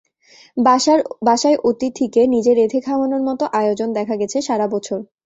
বাসায় 1.23 1.57
অতিথিকে 1.63 2.21
নিজে 2.27 2.51
রেঁধে 2.53 2.79
খাওয়ানোর 2.79 3.23
মতো 3.29 3.43
আয়োজন 3.59 3.89
দেখা 3.93 4.15
গেছে 4.21 4.37
সারা 4.41 4.65
বছর। 4.67 4.99